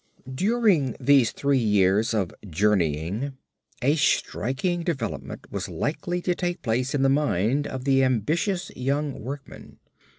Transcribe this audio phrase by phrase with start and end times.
[0.33, 3.37] During these three years of "journeying"
[3.83, 9.21] a striking development was likely to take place in the mind of the ambitious young
[9.23, 9.77] workman.